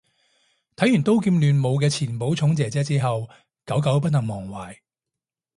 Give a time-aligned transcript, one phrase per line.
[0.77, 3.29] 睇完刀劍亂舞啲前寶塚姐姐之後
[3.67, 4.77] 久久不能忘懷